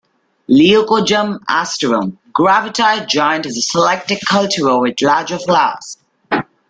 [0.49, 5.97] "Leucojum aestivum" 'Gravetye Giant' is a selected cultivar with larger flowers.